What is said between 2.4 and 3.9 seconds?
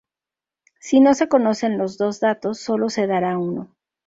solo se dará uno.